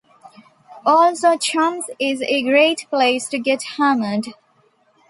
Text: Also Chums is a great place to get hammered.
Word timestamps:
Also 0.83 1.37
Chums 1.37 1.85
is 1.99 2.23
a 2.23 2.41
great 2.41 2.87
place 2.89 3.29
to 3.29 3.37
get 3.37 3.61
hammered. 3.77 4.29